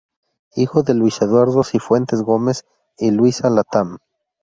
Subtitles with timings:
[0.55, 2.65] Hijo de Luis Eduardo Cifuentes Gómez
[2.97, 3.99] y Luisa Latham.